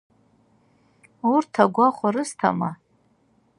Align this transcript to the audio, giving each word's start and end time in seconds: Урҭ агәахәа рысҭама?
Урҭ 1.33 1.53
агәахәа 1.63 2.09
рысҭама? 2.13 2.69